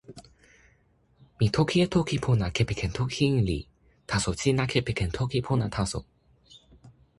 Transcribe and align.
mi 1.39 1.47
toki 1.57 1.75
e 1.83 1.87
toki 1.95 2.17
pona 2.27 2.47
kepeken 2.57 2.91
toki 2.99 3.21
Inli, 3.31 3.59
taso 4.09 4.29
sina 4.41 4.63
kepeken 4.71 5.09
toki 5.17 5.39
pona 5.47 5.67
taso. 5.77 5.99